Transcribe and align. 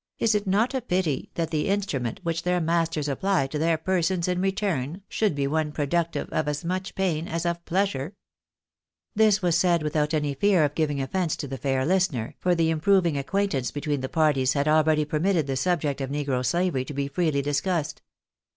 "Is 0.20 0.36
it 0.36 0.46
not 0.46 0.72
a 0.72 0.80
pity 0.80 1.32
that 1.34 1.50
the 1.50 1.66
instrument 1.66 2.20
which 2.22 2.44
their 2.44 2.60
masters 2.60 3.08
apply 3.08 3.48
to 3.48 3.58
their 3.58 3.76
persons 3.76 4.28
in 4.28 4.40
return, 4.40 5.02
should 5.08 5.34
be 5.34 5.48
one 5.48 5.72
productive 5.72 6.28
of 6.30 6.46
as 6.46 6.64
much 6.64 6.94
pain 6.94 7.26
as 7.26 7.44
of 7.44 7.64
pleasure?" 7.64 8.14
This 9.16 9.42
was 9.42 9.58
said 9.58 9.82
without 9.82 10.14
any 10.14 10.34
fear 10.34 10.64
of 10.64 10.76
giving 10.76 11.02
offence 11.02 11.34
to 11.38 11.48
the 11.48 11.58
fair 11.58 11.84
listener, 11.84 12.36
for 12.38 12.54
the 12.54 12.70
improving 12.70 13.18
acquaintance 13.18 13.72
between 13.72 14.00
the 14.00 14.08
parties 14.08 14.52
had 14.52 14.68
already 14.68 15.04
permitted 15.04 15.48
the 15.48 15.56
subject 15.56 16.00
of 16.00 16.08
negro 16.08 16.46
slavery 16.46 16.84
to 16.84 16.94
be 16.94 17.08
freely 17.08 17.42
dis 17.42 17.60
cussed. 17.60 18.00